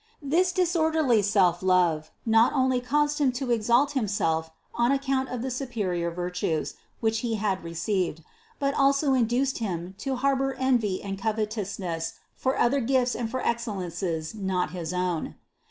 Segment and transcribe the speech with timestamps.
[0.19, 6.09] This disorderly selflove not only caused him to exalt himself on account of the superior
[6.09, 8.23] virtues, which he had received,
[8.57, 14.33] but also induced him to harbor envy and covetousness for other gifts and for excellences
[14.33, 15.35] not his own.